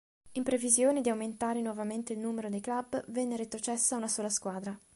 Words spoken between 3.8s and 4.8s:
una sola squadra.